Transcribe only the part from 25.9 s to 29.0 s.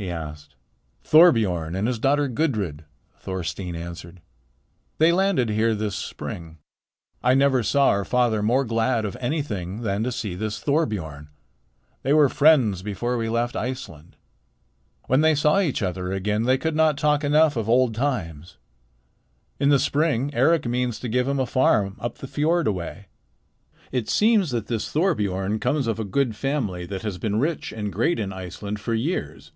a good family that has been rich and great in Iceland for